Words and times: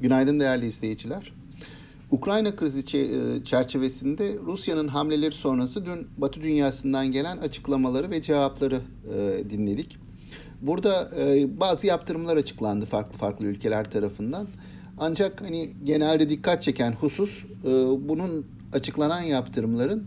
Günaydın 0.00 0.40
değerli 0.40 0.66
izleyiciler. 0.66 1.32
Ukrayna 2.10 2.56
krizi 2.56 2.98
e, 2.98 3.44
çerçevesinde 3.44 4.36
Rusya'nın 4.46 4.88
hamleleri 4.88 5.32
sonrası 5.32 5.86
dün 5.86 6.06
Batı 6.18 6.42
dünyasından 6.42 7.12
gelen 7.12 7.38
açıklamaları 7.38 8.10
ve 8.10 8.22
cevapları 8.22 8.80
e, 9.14 9.50
dinledik. 9.50 9.96
Burada 10.62 11.10
e, 11.20 11.60
bazı 11.60 11.86
yaptırımlar 11.86 12.36
açıklandı 12.36 12.86
farklı 12.86 13.18
farklı 13.18 13.46
ülkeler 13.46 13.90
tarafından. 13.90 14.46
Ancak 14.98 15.40
hani 15.40 15.70
genelde 15.84 16.28
dikkat 16.28 16.62
çeken 16.62 16.92
husus 16.92 17.44
bunun 17.98 18.46
açıklanan 18.72 19.20
yaptırımların 19.20 20.04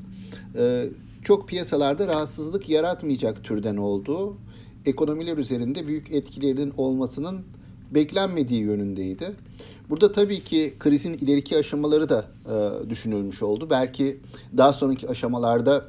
çok 1.23 1.48
piyasalarda 1.48 2.07
rahatsızlık 2.07 2.70
yaratmayacak 2.70 3.44
türden 3.44 3.78
olduğu, 3.78 4.38
ekonomiler 4.86 5.38
üzerinde 5.38 5.88
büyük 5.88 6.12
etkilerinin 6.12 6.73
olmasının 6.78 7.41
beklenmediği 7.91 8.62
yönündeydi. 8.62 9.36
Burada 9.90 10.12
tabii 10.12 10.44
ki 10.44 10.74
krizin 10.80 11.14
ileriki 11.14 11.58
aşamaları 11.58 12.10
da 12.10 12.26
e, 12.46 12.90
düşünülmüş 12.90 13.44
oldu. 13.44 13.68
Belki 13.70 14.20
daha 14.58 14.74
sonraki 14.74 15.10
aşamalarda 15.10 15.86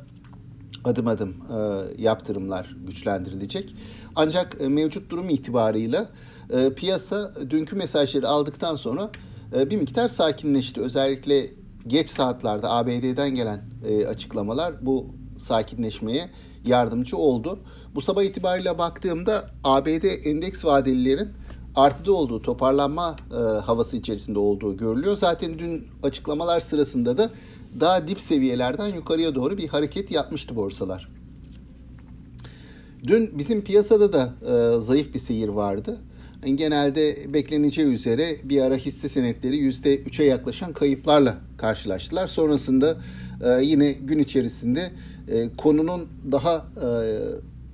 adım 0.84 1.08
adım 1.08 1.30
e, 1.30 2.02
yaptırımlar 2.02 2.76
güçlendirilecek. 2.86 3.74
Ancak 4.16 4.56
e, 4.60 4.68
mevcut 4.68 5.10
durum 5.10 5.28
itibarıyla 5.30 6.06
e, 6.50 6.74
piyasa 6.74 7.32
dünkü 7.50 7.76
mesajları 7.76 8.28
aldıktan 8.28 8.76
sonra 8.76 9.10
e, 9.56 9.70
bir 9.70 9.76
miktar 9.76 10.08
sakinleşti. 10.08 10.80
Özellikle 10.80 11.50
geç 11.86 12.10
saatlerde 12.10 12.68
ABD'den 12.68 13.34
gelen 13.34 13.64
e, 13.88 14.06
açıklamalar 14.06 14.86
bu 14.86 15.06
sakinleşmeye 15.38 16.30
yardımcı 16.64 17.16
oldu. 17.16 17.58
Bu 17.94 18.00
sabah 18.00 18.22
itibariyle 18.22 18.78
baktığımda 18.78 19.50
ABD 19.64 20.26
endeks 20.26 20.64
vadelilerin 20.64 21.28
artıda 21.74 22.12
olduğu, 22.12 22.42
toparlanma 22.42 23.16
e, 23.30 23.34
havası 23.36 23.96
içerisinde 23.96 24.38
olduğu 24.38 24.76
görülüyor. 24.76 25.16
Zaten 25.16 25.58
dün 25.58 25.86
açıklamalar 26.02 26.60
sırasında 26.60 27.18
da 27.18 27.30
daha 27.80 28.08
dip 28.08 28.20
seviyelerden 28.20 28.88
yukarıya 28.88 29.34
doğru 29.34 29.58
bir 29.58 29.68
hareket 29.68 30.10
yapmıştı 30.10 30.56
borsalar. 30.56 31.08
Dün 33.04 33.38
bizim 33.38 33.64
piyasada 33.64 34.12
da 34.12 34.34
e, 34.42 34.80
zayıf 34.80 35.14
bir 35.14 35.18
seyir 35.18 35.48
vardı. 35.48 36.00
Genelde 36.54 37.34
bekleneceği 37.34 37.88
üzere 37.88 38.36
bir 38.44 38.60
ara 38.60 38.76
hisse 38.76 39.08
senetleri 39.08 39.56
%3'e 39.56 40.24
yaklaşan 40.24 40.72
kayıplarla 40.72 41.36
karşılaştılar. 41.56 42.26
Sonrasında 42.26 42.96
e, 43.44 43.62
yine 43.62 43.92
gün 43.92 44.18
içerisinde 44.18 44.90
e, 45.28 45.48
konunun 45.56 46.08
daha 46.32 46.56
e, 46.56 46.88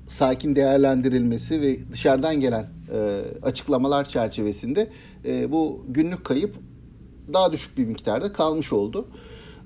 sakin 0.09 0.57
değerlendirilmesi 0.57 1.61
ve 1.61 1.77
dışarıdan 1.93 2.41
gelen 2.41 2.67
e, 2.93 3.25
açıklamalar 3.43 4.09
çerçevesinde 4.09 4.89
e, 5.25 5.53
bu 5.53 5.85
günlük 5.89 6.25
kayıp 6.25 6.57
daha 7.33 7.53
düşük 7.53 7.79
bir 7.79 7.87
miktarda 7.87 8.33
kalmış 8.33 8.73
oldu. 8.73 9.07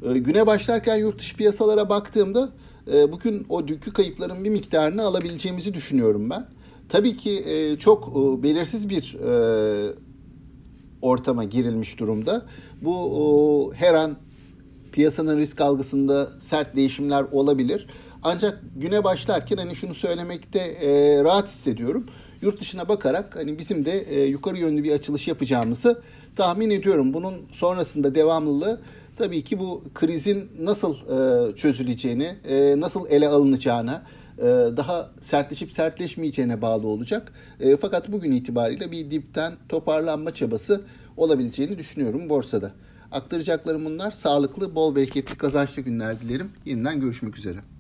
E, 0.03 0.19
güne 0.19 0.47
başlarken 0.47 0.97
yurt 0.97 1.19
dışı 1.19 1.37
piyasalara 1.37 1.89
baktığımda 1.89 2.49
bugün 3.13 3.47
o 3.49 3.69
dünkü 3.69 3.93
kayıpların 3.93 4.45
bir 4.45 4.51
miktarını 4.51 5.03
alabileceğimizi 5.03 5.75
düşünüyorum 5.75 6.31
ben. 6.31 6.47
Tabii 6.89 7.17
ki 7.17 7.43
çok 7.81 8.15
belirsiz 8.43 8.89
bir 8.89 9.17
ortama 11.03 11.45
girilmiş 11.45 11.99
durumda. 11.99 12.43
Bu 12.83 13.73
her 13.77 13.95
an 13.95 14.17
piyasanın 14.93 15.39
risk 15.39 15.61
algısında 15.61 16.27
sert 16.27 16.77
değişimler 16.77 17.23
olabilir. 17.33 17.87
Ancak 18.23 18.61
güne 18.77 19.05
başlarken 19.05 19.57
hani 19.57 19.77
şunu 19.77 19.95
söylemekte 19.95 20.59
e, 20.59 21.25
rahat 21.25 21.49
hissediyorum. 21.49 22.07
Yurt 22.45 22.61
dışına 22.61 22.89
bakarak 22.89 23.37
hani 23.37 23.59
bizim 23.59 23.85
de 23.85 24.01
e, 24.01 24.25
yukarı 24.25 24.59
yönlü 24.59 24.85
bir 24.85 24.93
açılış 24.93 25.29
yapacağımızı 25.29 26.03
tahmin 26.37 26.71
ediyorum. 26.71 27.15
Bunun 27.15 27.35
sonrasında 27.53 28.15
devamlılığı 28.15 28.81
tabii 29.17 29.45
ki 29.45 29.59
bu 29.59 29.85
krizin 29.95 30.51
nasıl 30.61 30.95
e, 30.95 31.57
çözüleceğini, 31.57 32.37
e, 32.49 32.81
nasıl 32.81 33.11
ele 33.11 33.29
alınacağına, 33.29 34.03
e, 34.39 34.43
daha 34.77 35.11
sertleşip 35.21 35.73
sertleşmeyeceğine 35.73 36.63
bağlı 36.63 36.87
olacak. 36.87 37.33
E, 37.61 37.77
fakat 37.77 38.13
bugün 38.13 38.33
itibariyle 38.33 38.93
bir 38.93 39.11
dipten 39.11 39.53
toparlanma 39.69 40.35
çabası 40.35 40.83
olabileceğini 41.17 41.79
düşünüyorum 41.79 42.29
borsada. 42.29 42.73
Aktaracaklarım 43.13 43.85
bunlar. 43.85 44.11
Sağlıklı, 44.11 44.75
bol 44.75 44.97
bereketli, 44.97 45.37
kazançlı 45.37 45.83
günler 45.83 46.21
dilerim. 46.21 46.51
Yeniden 46.65 47.01
görüşmek 47.01 47.39
üzere. 47.39 47.74